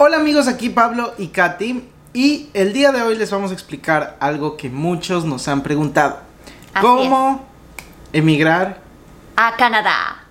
[0.00, 4.16] Hola amigos, aquí Pablo y Katy y el día de hoy les vamos a explicar
[4.20, 6.20] algo que muchos nos han preguntado.
[6.72, 7.44] Así ¿Cómo
[8.12, 8.80] emigrar?
[9.34, 10.24] A Canadá.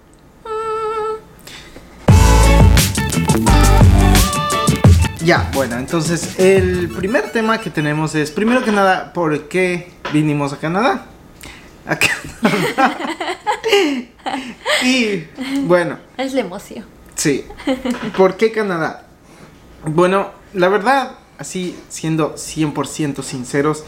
[5.20, 10.54] Ya, bueno, entonces el primer tema que tenemos es, primero que nada, ¿por qué vinimos
[10.54, 11.08] a Canadá?
[11.86, 12.98] A Canadá.
[14.86, 15.26] y
[15.66, 16.86] bueno, Es la emoción.
[17.16, 17.44] Sí.
[18.16, 19.07] ¿Por qué Canadá?
[19.86, 23.84] Bueno, la verdad, así siendo 100% sinceros,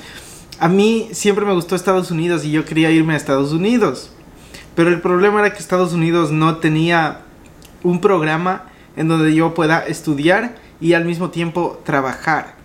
[0.60, 4.12] a mí siempre me gustó Estados Unidos y yo quería irme a Estados Unidos.
[4.76, 7.22] Pero el problema era que Estados Unidos no tenía
[7.84, 12.56] un programa en donde yo pueda estudiar y al mismo tiempo trabajar.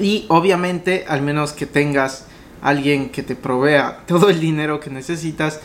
[0.00, 2.26] Y obviamente, al menos que tengas
[2.60, 5.60] alguien que te provea todo el dinero que necesitas,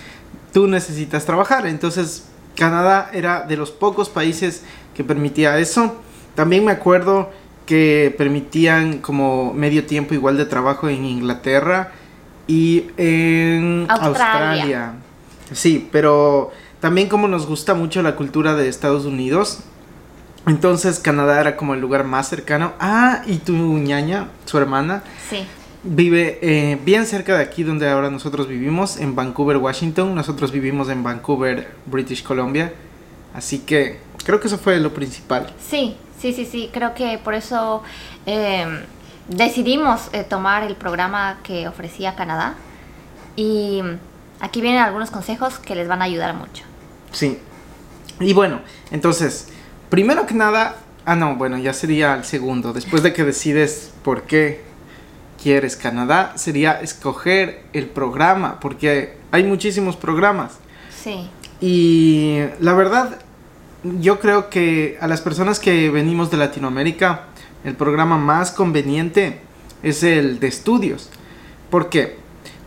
[0.54, 1.66] tú necesitas trabajar.
[1.66, 4.64] Entonces, Canadá era de los pocos países
[4.96, 5.96] que permitía eso.
[6.36, 7.30] También me acuerdo
[7.66, 11.92] que permitían como medio tiempo igual de trabajo en Inglaterra
[12.48, 14.06] y en Australia.
[14.06, 14.94] Australia.
[15.54, 19.60] Sí, pero también como nos gusta mucho la cultura de Estados Unidos,
[20.48, 22.74] entonces Canadá era como el lugar más cercano.
[22.80, 25.46] Ah, y tu ñaña, su hermana, Sí.
[25.84, 30.16] vive eh, bien cerca de aquí donde ahora nosotros vivimos, en Vancouver, Washington.
[30.16, 32.74] Nosotros vivimos en Vancouver, British Columbia.
[33.34, 35.52] Así que creo que eso fue lo principal.
[35.60, 36.70] Sí, sí, sí, sí.
[36.74, 37.84] Creo que por eso
[38.26, 38.86] eh,
[39.28, 42.56] decidimos eh, tomar el programa que ofrecía Canadá.
[43.36, 43.82] Y
[44.40, 46.64] aquí vienen algunos consejos que les van a ayudar mucho.
[47.12, 47.40] Sí.
[48.20, 49.48] Y bueno, entonces,
[49.90, 52.74] primero que nada, ah no, bueno, ya sería el segundo.
[52.74, 54.62] Después de que decides por qué
[55.42, 60.60] quieres Canadá, sería escoger el programa, porque hay muchísimos programas.
[61.04, 61.30] Sí.
[61.62, 63.20] Y la verdad,
[63.84, 67.26] yo creo que a las personas que venimos de Latinoamérica,
[67.64, 69.40] el programa más conveniente
[69.84, 71.10] es el de estudios.
[71.70, 72.18] ¿Por qué?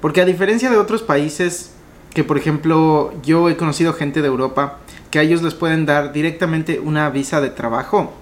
[0.00, 1.72] Porque a diferencia de otros países,
[2.12, 4.78] que por ejemplo yo he conocido gente de Europa,
[5.10, 8.12] que a ellos les pueden dar directamente una visa de trabajo.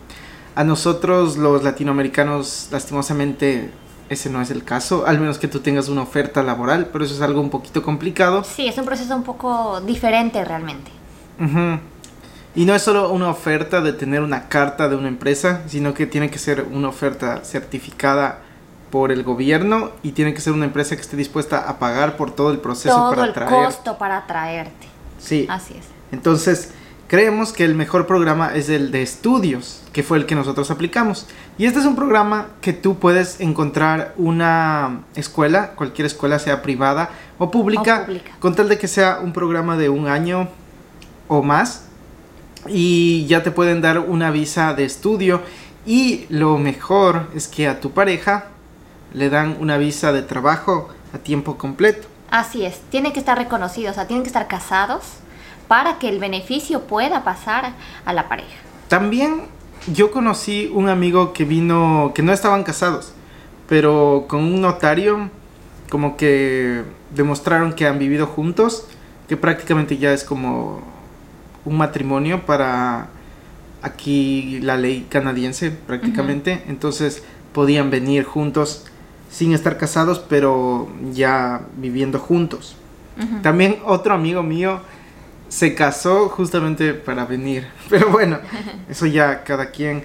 [0.54, 3.70] A nosotros los latinoamericanos, lastimosamente,
[4.12, 7.14] ese no es el caso, al menos que tú tengas una oferta laboral, pero eso
[7.14, 8.44] es algo un poquito complicado.
[8.44, 10.90] Sí, es un proceso un poco diferente realmente.
[12.54, 16.06] Y no es solo una oferta de tener una carta de una empresa, sino que
[16.06, 18.40] tiene que ser una oferta certificada
[18.90, 22.30] por el gobierno y tiene que ser una empresa que esté dispuesta a pagar por
[22.30, 23.50] todo el proceso Todo para el traer.
[23.64, 24.86] costo para traerte.
[25.18, 25.46] Sí.
[25.48, 25.86] Así es.
[26.12, 26.72] Entonces,
[27.12, 31.26] creemos que el mejor programa es el de estudios, que fue el que nosotros aplicamos.
[31.58, 37.10] Y este es un programa que tú puedes encontrar una escuela, cualquier escuela sea privada
[37.36, 38.30] o pública, O pública.
[38.40, 40.48] con tal de que sea un programa de un año
[41.28, 41.84] o más.
[42.66, 45.42] Y ya te pueden dar una visa de estudio.
[45.84, 48.46] Y lo mejor es que a tu pareja
[49.12, 52.08] le dan una visa de trabajo a tiempo completo.
[52.30, 55.02] Así es, tienen que estar reconocidos, o sea, tienen que estar casados
[55.72, 57.72] para que el beneficio pueda pasar
[58.04, 58.58] a la pareja.
[58.88, 59.44] También
[59.90, 63.14] yo conocí un amigo que vino, que no estaban casados,
[63.70, 65.30] pero con un notario
[65.88, 66.82] como que
[67.16, 68.86] demostraron que han vivido juntos,
[69.30, 70.82] que prácticamente ya es como
[71.64, 73.08] un matrimonio para
[73.80, 77.24] aquí la ley canadiense prácticamente, entonces
[77.54, 78.84] podían venir juntos
[79.30, 82.76] sin estar casados, pero ya viviendo juntos.
[83.16, 83.40] Ujú.
[83.40, 84.82] También otro amigo mío
[85.52, 87.68] se casó justamente para venir.
[87.90, 88.38] Pero bueno,
[88.88, 90.02] eso ya cada quien.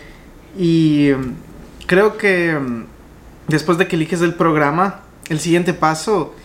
[0.57, 2.85] Y mm, creo que mm,
[3.47, 6.35] después de que eliges el programa, el siguiente paso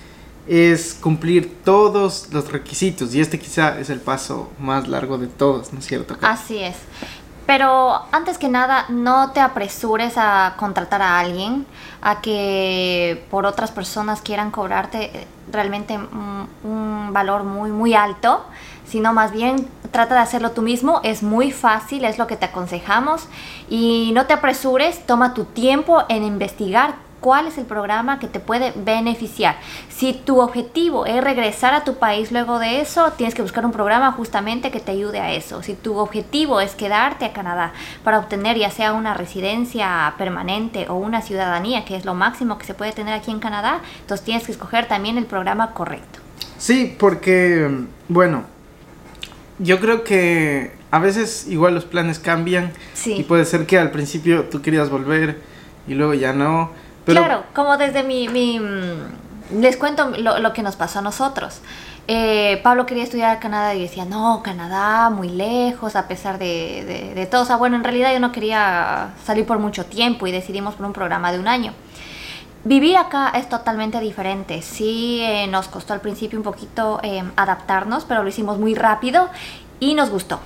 [0.47, 3.13] es cumplir todos los requisitos.
[3.15, 6.17] Y este quizá es el paso más largo de todos, ¿no es cierto?
[6.21, 6.77] Así es.
[7.47, 11.67] Pero antes que nada, no te apresures a contratar a alguien,
[12.01, 18.45] a que por otras personas quieran cobrarte eh, realmente un, un valor muy, muy alto,
[18.87, 22.47] sino más bien trata de hacerlo tú mismo, es muy fácil, es lo que te
[22.47, 23.27] aconsejamos.
[23.69, 28.41] Y no te apresures, toma tu tiempo en investigar cuál es el programa que te
[28.41, 29.57] puede beneficiar.
[29.89, 33.73] Si tu objetivo es regresar a tu país luego de eso, tienes que buscar un
[33.73, 35.63] programa justamente que te ayude a eso.
[35.63, 37.73] Si tu objetivo es quedarte a Canadá
[38.05, 42.67] para obtener ya sea una residencia permanente o una ciudadanía, que es lo máximo que
[42.67, 46.19] se puede tener aquí en Canadá, entonces tienes que escoger también el programa correcto.
[46.59, 47.71] Sí, porque,
[48.09, 48.45] bueno,
[49.59, 52.73] yo creo que a veces igual los planes cambian.
[52.95, 53.15] Sí.
[53.15, 55.41] Y puede ser que al principio tú querías volver
[55.87, 56.71] y luego ya no.
[57.05, 61.61] Claro, como desde mi, mi, mm, Les cuento lo, lo que nos pasó a nosotros.
[62.09, 66.85] Eh, Pablo quería estudiar a Canadá y decía, no, Canadá, muy lejos, a pesar de,
[66.85, 67.43] de, de, todo.
[67.43, 70.87] O sea, bueno, en realidad yo no quería salir por mucho tiempo y decidimos por
[70.87, 71.75] un programa de un año.
[72.65, 74.63] Vivir acá es totalmente diferente.
[74.63, 79.29] Sí, eh, nos costó al principio un poquito eh, adaptarnos, pero lo hicimos muy rápido
[79.81, 80.41] y nos gustó.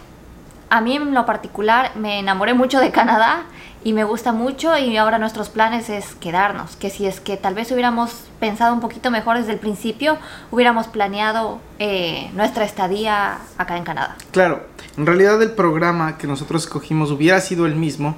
[0.70, 3.44] A mí en lo particular me enamoré mucho de Canadá
[3.86, 7.54] y me gusta mucho y ahora nuestros planes es quedarnos, que si es que tal
[7.54, 10.18] vez hubiéramos pensado un poquito mejor desde el principio,
[10.50, 14.16] hubiéramos planeado eh, nuestra estadía acá en Canadá.
[14.32, 14.66] Claro,
[14.98, 18.16] en realidad el programa que nosotros escogimos hubiera sido el mismo,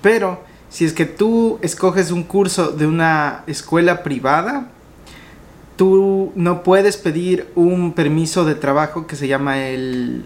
[0.00, 4.68] pero si es que tú escoges un curso de una escuela privada,
[5.76, 10.24] tú no puedes pedir un permiso de trabajo que se llama el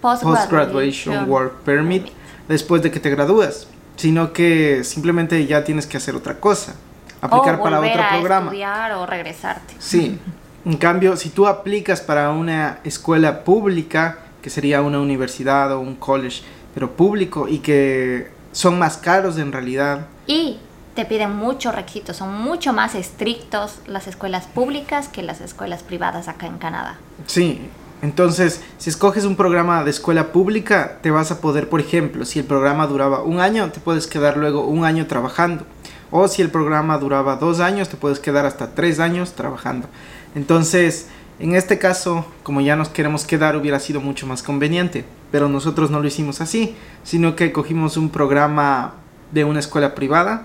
[0.00, 2.08] Post-Graduation Post Work Permit
[2.48, 6.74] después de que te gradúas, sino que simplemente ya tienes que hacer otra cosa,
[7.20, 8.46] aplicar o para otro a programa.
[8.46, 9.74] Estudiar o regresarte.
[9.78, 10.18] Sí.
[10.64, 15.94] En cambio, si tú aplicas para una escuela pública, que sería una universidad o un
[15.94, 16.42] college,
[16.74, 20.06] pero público y que son más caros en realidad.
[20.26, 20.58] Y
[20.94, 26.28] te piden muchos requisitos, son mucho más estrictos las escuelas públicas que las escuelas privadas
[26.28, 26.98] acá en Canadá.
[27.26, 27.68] Sí,
[28.04, 32.38] entonces si escoges un programa de escuela pública, te vas a poder, por ejemplo, si
[32.38, 35.64] el programa duraba un año, te puedes quedar luego un año trabajando.
[36.10, 39.88] O si el programa duraba dos años, te puedes quedar hasta tres años trabajando.
[40.34, 41.08] Entonces,
[41.38, 45.06] en este caso, como ya nos queremos quedar, hubiera sido mucho más conveniente.
[45.32, 48.96] Pero nosotros no lo hicimos así, sino que cogimos un programa
[49.32, 50.42] de una escuela privada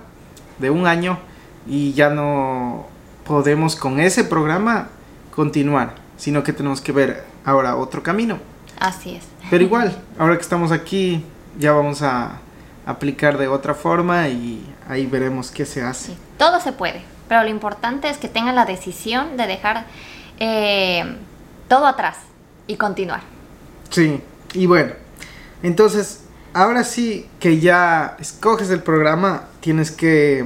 [0.59, 1.19] de un año
[1.67, 2.87] y ya no
[3.25, 4.87] podemos con ese programa
[5.35, 8.37] continuar, sino que tenemos que ver ahora otro camino.
[8.79, 9.25] Así es.
[9.49, 11.23] Pero igual, ahora que estamos aquí,
[11.57, 12.39] ya vamos a
[12.85, 16.13] aplicar de otra forma y ahí veremos qué se hace.
[16.13, 19.85] Sí, todo se puede, pero lo importante es que tengan la decisión de dejar
[20.39, 21.17] eh,
[21.67, 22.17] todo atrás
[22.67, 23.21] y continuar.
[23.89, 24.21] Sí,
[24.53, 24.93] y bueno,
[25.61, 26.23] entonces,
[26.53, 30.45] ahora sí que ya escoges el programa, tienes que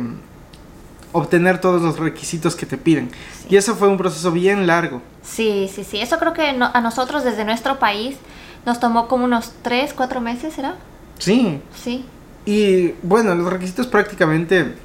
[1.13, 3.09] obtener todos los requisitos que te piden.
[3.39, 3.47] Sí.
[3.51, 5.01] Y eso fue un proceso bien largo.
[5.21, 5.99] Sí, sí, sí.
[5.99, 8.17] Eso creo que no- a nosotros desde nuestro país
[8.65, 10.75] nos tomó como unos 3, 4 meses, ¿será?
[11.19, 12.05] Sí, Sí.
[12.45, 14.75] y bueno, los requisitos prácticamente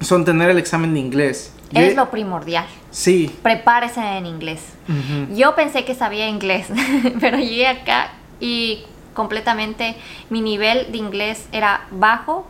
[0.00, 1.52] son tener el examen de inglés.
[1.72, 2.64] Yo- Es lo primordial.
[2.90, 3.34] Sí.
[3.42, 4.60] Prepárese en inglés.
[5.34, 6.68] Yo pensé que sabía inglés,
[7.20, 8.84] pero llegué acá y
[9.14, 9.96] completamente
[10.30, 12.46] mi nivel de inglés era bajo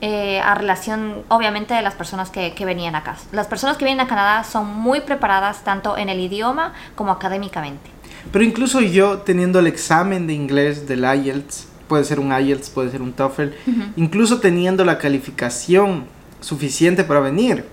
[0.00, 3.16] eh, a relación, obviamente, de las personas que, que venían acá.
[3.32, 7.90] Las personas que vienen a Canadá son muy preparadas tanto en el idioma como académicamente.
[8.32, 12.90] Pero incluso yo teniendo el examen de inglés del IELTS, puede ser un IELTS, puede
[12.90, 13.48] ser un TOEFL,
[13.96, 16.04] incluso teniendo la calificación
[16.40, 17.64] suficiente para venir,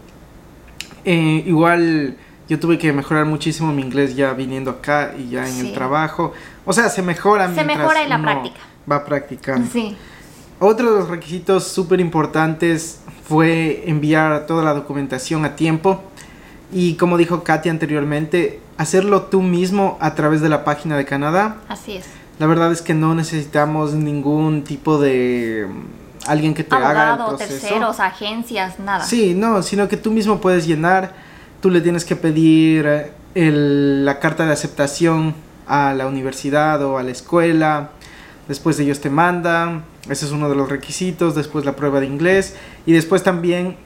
[1.04, 2.16] eh, igual
[2.48, 5.68] yo tuve que mejorar muchísimo mi inglés ya viniendo acá y ya en Sí.
[5.68, 6.34] el trabajo.
[6.66, 8.60] O sea, se mejora Se mejora en la práctica.
[8.90, 9.68] Va practicando.
[9.72, 9.98] Sí,
[10.60, 16.02] Otro de los requisitos súper importantes fue enviar toda la documentación a tiempo
[16.72, 21.58] y como dijo Katy anteriormente, hacerlo tú mismo a través de la página de Canadá.
[21.68, 22.06] así es.
[22.40, 26.98] La verdad es que no necesitamos ningún tipo de mm, alguien que te haga el
[26.98, 27.60] Abogado, proceso.
[27.62, 29.04] terceros, agencias, nada.
[29.06, 31.14] Sí, no, sino que tú mismo puedes llenar,
[31.62, 35.34] tú le tienes que pedir eh, el- la carta de aceptación
[35.68, 37.92] a la universidad o a la escuela,
[38.50, 42.56] después ellos te mandan, ese es uno de los requisitos, después la prueba de inglés
[42.86, 43.78] y después también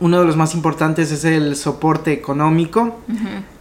[0.00, 3.00] uno de los más importantes es el soporte económico,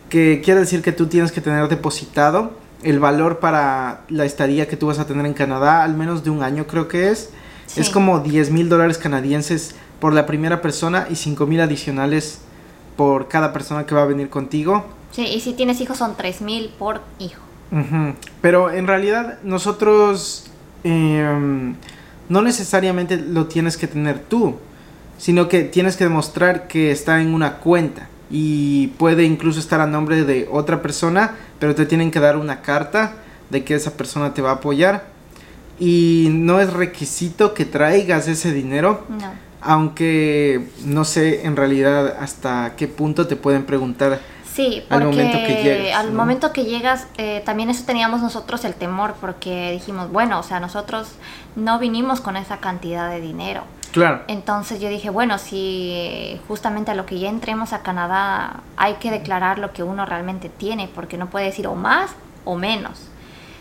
[0.09, 2.51] que quiere decir que tú tienes que tener depositado
[2.83, 6.29] el valor para la estadía que tú vas a tener en Canadá, al menos de
[6.29, 7.29] un año creo que es.
[7.65, 7.79] Sí.
[7.79, 12.41] Es como 10 mil dólares canadienses por la primera persona y 5 mil adicionales
[12.97, 14.85] por cada persona que va a venir contigo.
[15.11, 17.41] Sí, y si tienes hijos son 3 mil por hijo.
[17.71, 18.15] Ujú.
[18.41, 20.51] Pero en realidad nosotros
[20.83, 21.75] em,
[22.29, 24.55] no necesariamente lo tienes que tener tú,
[25.17, 29.87] sino que tienes que demostrar que está en una cuenta y puede incluso estar a
[29.87, 33.13] nombre de otra persona, pero te tienen que dar una carta
[33.49, 35.05] de que esa persona te va a apoyar
[35.79, 39.31] y no es requisito que traigas ese dinero, No.
[39.61, 44.19] aunque no sé en realidad hasta qué punto te pueden preguntar
[44.53, 46.19] Sí, porque Al momento que llegas, al ¿no?
[46.19, 50.59] momento que llegas, eh, también eso teníamos nosotros el temor, porque dijimos, bueno, o sea,
[50.59, 51.13] nosotros
[51.55, 53.63] no vinimos con esa cantidad de dinero.
[53.91, 54.21] Claro.
[54.27, 59.09] Entonces yo dije, bueno, si justamente a lo que ya entremos a Canadá hay que
[59.09, 62.11] declarar lo que uno realmente tiene, porque no puede decir o más
[62.45, 63.09] o menos.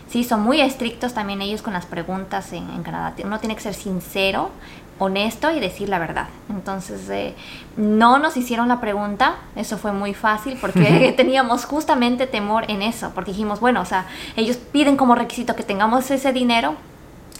[0.09, 3.15] Sí, son muy estrictos también ellos con las preguntas en, en Canadá.
[3.23, 4.51] Uno tiene que ser sincero,
[4.99, 6.27] honesto y decir la verdad.
[6.49, 7.35] Entonces, eh,
[7.77, 13.11] no nos hicieron la pregunta, eso fue muy fácil porque teníamos justamente temor en eso,
[13.13, 16.75] porque dijimos, bueno, o sea, ellos piden como requisito que tengamos ese dinero.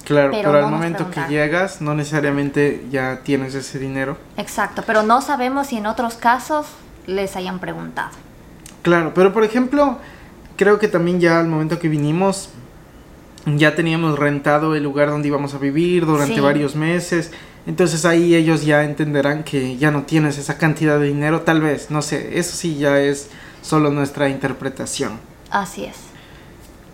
[0.05, 4.17] Claro, pero, al momento que llegas no necesariamente ya tienes ese dinero.
[4.35, 6.67] Exacto, pero no sabemos si en otros casos
[7.07, 8.09] les hayan preguntado.
[8.81, 9.99] Claro, pero por ejemplo,
[10.57, 12.49] creo que también ya al momento que vinimos
[13.45, 17.31] ya teníamos rentado el lugar donde íbamos a vivir durante varios meses.
[17.65, 21.91] Entonces ahí ellos ya entenderán que ya no tienes esa cantidad de dinero, tal vez,
[21.91, 23.29] no sé, eso sí ya es
[23.61, 25.19] solo nuestra interpretación.
[25.49, 26.12] Así es.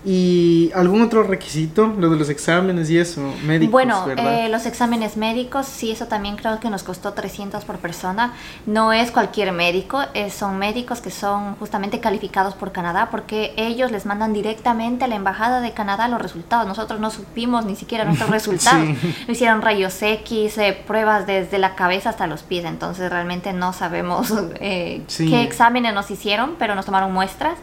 [0.05, 1.87] ¿Y algún otro requisito?
[1.87, 6.37] Lo de los exámenes y eso, médicos, Bueno, eh, los exámenes médicos, sí, eso también
[6.37, 8.33] creo que nos costó 300 por persona.
[8.65, 10.01] No es cualquier médico,
[10.31, 15.15] son médicos que son justamente calificados por Canadá porque ellos les mandan directamente a la
[15.15, 16.65] Embajada de Canadá los resultados.
[16.65, 18.87] Nosotros no supimos ni siquiera nuestros resultados.
[19.27, 24.33] Hicieron rayos X, eh, pruebas desde la cabeza hasta los pies, entonces realmente no sabemos
[24.61, 27.57] eh, qué exámenes nos hicieron, pero nos tomaron muestras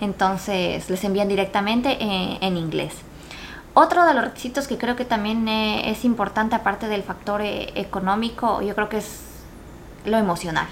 [0.00, 2.94] entonces les envían directamente en, inglés.
[3.74, 7.72] Otro de los requisitos que creo que también eh, es importante, aparte del factor eh,
[7.74, 9.20] económico, yo creo que es
[10.04, 10.66] lo emocional.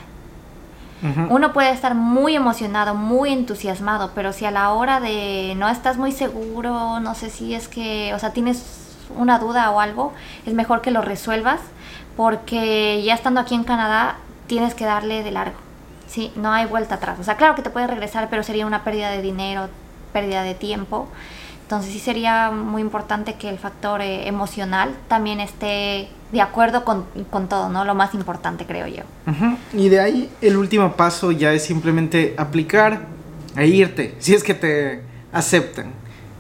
[1.29, 5.99] Uno puede estar muy emocionado, muy entusiasmado, pero si a la hora de no estás
[5.99, 10.15] muy seguro, no sé si es que, o sea, tienes una duda o algo,
[10.47, 11.61] es mejor que lo resuelvas,
[12.17, 14.17] porque ya estando aquí en Canadá,
[14.47, 15.59] tienes que darle de largo.
[16.15, 17.19] Sí, no hay vuelta atrás.
[17.19, 19.69] O sea, claro que te puedes regresar, pero sería una pérdida de dinero,
[20.13, 21.09] pérdida de tiempo.
[21.63, 27.07] Entonces sí sería muy importante que el factor eh, emocional también esté de acuerdo con,
[27.49, 27.85] todo, ¿no?
[27.85, 29.03] Lo más importante, creo yo.
[29.73, 33.07] Y de ahí el último paso ya es simplemente aplicar
[33.57, 35.03] e irte, si es que te
[35.33, 35.87] aceptan.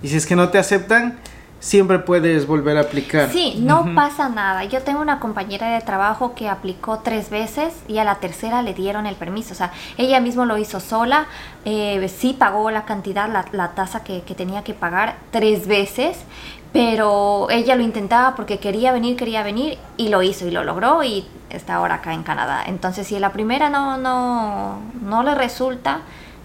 [0.04, 1.19] Y si es que no te aceptan,
[1.64, 3.30] siempre puedes volver a aplicar.
[3.30, 4.64] Sí, no pasa nada.
[4.64, 8.75] Yo tengo una compañera de trabajo que aplicó tres veces y a la tercera le
[8.75, 9.54] dieron el permiso.
[9.54, 11.26] O sea, ella mismo lo hizo sola,
[11.64, 16.18] eh, sí pagó la cantidad, la, tasa que, que, tenía que pagar tres veces,
[16.71, 21.02] pero ella lo intentaba porque quería venir, quería venir y lo hizo y lo logró
[21.02, 22.64] y está ahora acá en Canadá.
[22.66, 26.00] Entonces, si la primera no, no, no le resulta,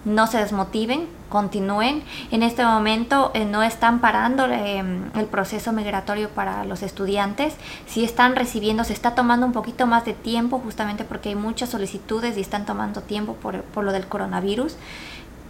[0.06, 2.02] no se desmotiven, continúen.
[2.30, 4.84] En este momento eh, no están parando eh,
[5.14, 7.54] el proceso migratorio para los estudiantes,
[7.86, 11.70] si están recibiendo, se está tomando un poquito más de tiempo justamente porque hay muchas
[11.70, 14.76] solicitudes y están tomando tiempo por, lo del coronavirus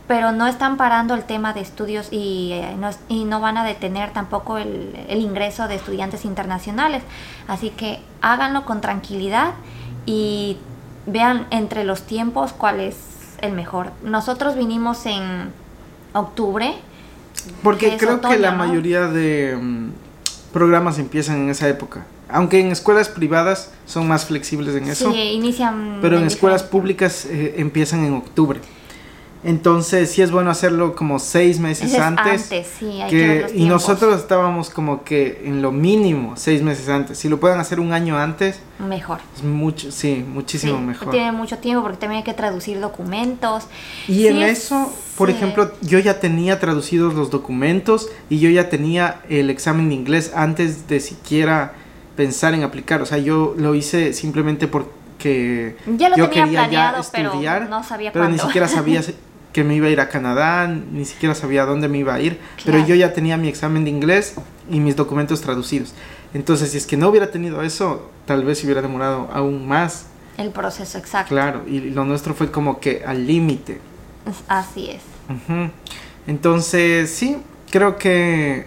[0.07, 3.65] pero no están parando el tema de estudios y, eh, no, y no, van a
[3.65, 7.05] detener tampoco el, ingreso de estudiantes internacionales.
[7.47, 9.53] Así que háganlo con tranquilidad
[10.07, 10.57] y
[11.07, 12.97] vean entre los tiempos cuál es
[13.41, 13.93] el mejor.
[14.03, 15.53] Nosotros vinimos en
[16.13, 16.75] octubre.
[17.63, 19.91] Porque creo que la mayoría de mm,
[20.53, 22.07] programas empiezan en esa época.
[22.29, 25.13] Aunque en escuelas privadas son más flexibles en eso.
[25.13, 25.99] Sí, inician.
[26.01, 28.61] Pero en escuelas públicas eh, empiezan en octubre.
[29.43, 32.43] Entonces sí es bueno hacerlo como seis meses antes.
[32.43, 37.19] antes sí, hay que, y nosotros estábamos como que en lo mínimo seis meses antes.
[37.19, 38.61] Si lo pueden hacer un año antes.
[38.79, 39.21] Mejor.
[39.35, 41.11] Es mucho, sí, muchísimo mejor.
[41.11, 43.67] Tiene mucho tiempo porque también hay que traducir documentos.
[44.07, 49.23] Y en eso, por ejemplo, yo ya tenía traducidos los documentos y yo ya tenía
[49.31, 51.73] el examen de inglés antes de siquiera
[52.15, 53.01] pensar en aplicar.
[53.01, 57.71] O sea, yo lo hice simplemente porque ya lo yo tenía quería ya estudiar, pero
[57.71, 59.03] no sabía pero ni siquiera sabía
[59.53, 62.39] que me iba a ir a Canadá, ni siquiera sabía dónde me iba a ir,
[62.65, 64.37] pero yo ya tenía mi examen de inglés
[64.71, 65.95] y mis documentos traducidos.
[66.33, 70.07] Entonces, si es que no hubiera tenido eso, tal vez hubiera demorado aún más.
[70.37, 71.31] El proceso, exacto.
[71.31, 73.81] Claro, y lo nuestro fue como que al límite.
[74.47, 75.03] Así es.
[76.27, 77.39] Entonces, sí,
[77.71, 78.67] creo que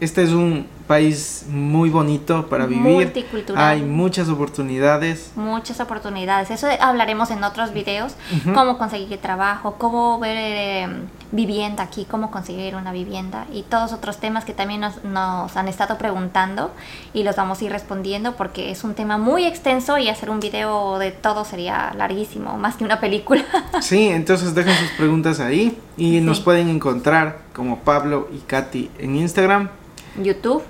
[0.00, 2.82] este es un país muy bonito para vivir.
[2.82, 3.62] Multicultural.
[3.62, 5.32] Hay muchas oportunidades.
[5.36, 6.50] Muchas oportunidades.
[6.50, 8.14] Eso hablaremos en otros videos.
[8.54, 10.88] Cómo conseguir trabajo, cómo ver eh,
[11.30, 15.68] vivienda aquí, cómo conseguir una vivienda y todos otros temas que también nos, nos, han
[15.68, 16.72] estado preguntando
[17.12, 20.40] y los vamos a ir respondiendo porque es un tema muy extenso y hacer un
[20.40, 23.44] video de todo sería larguísimo, más que una película.
[23.82, 29.16] sí, entonces dejen sus preguntas ahí y nos pueden encontrar como Pablo y Katy en
[29.16, 29.68] Instagram.
[30.16, 30.62] YouTube.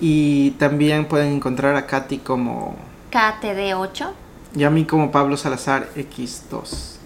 [0.00, 2.76] Y también pueden encontrar a Katy como
[3.12, 4.10] KTD8
[4.56, 6.96] y a mí como Pablo Salazar X2.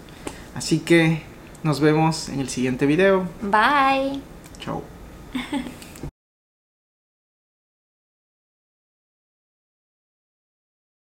[0.55, 1.23] Así que
[1.63, 3.27] nos vemos en el siguiente video.
[3.43, 4.21] Bye.
[4.61, 4.83] Chao.